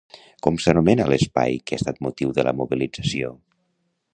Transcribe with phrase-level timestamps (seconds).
[0.45, 3.31] Com s'anomena l'espai que ha estat motiu de la mobilització?